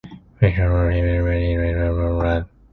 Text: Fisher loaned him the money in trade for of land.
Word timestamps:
Fisher 0.39 0.67
loaned 0.67 0.95
him 0.95 1.05
the 1.05 1.21
money 1.21 1.51
in 1.51 1.59
trade 1.59 1.75
for 1.75 2.07
of 2.09 2.17
land. 2.17 2.45